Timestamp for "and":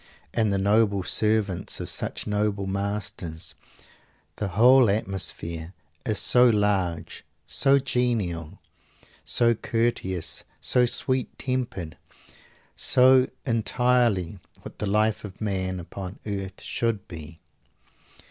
0.33-0.51